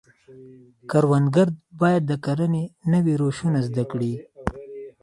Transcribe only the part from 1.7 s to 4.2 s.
باید د کرنې نوي روشونه زده کړي.